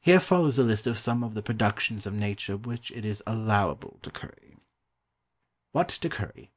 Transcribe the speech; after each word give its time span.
Here 0.00 0.20
follows 0.20 0.60
a 0.60 0.62
list 0.62 0.86
of 0.86 0.96
some 0.96 1.24
of 1.24 1.34
the 1.34 1.42
productions 1.42 2.06
of 2.06 2.14
Nature 2.14 2.56
which 2.56 2.92
it 2.92 3.04
is 3.04 3.20
allowable 3.26 3.98
to 4.02 4.10
curry. 4.12 4.58
_What 5.74 5.88
to 5.98 6.08
Curry. 6.08 6.52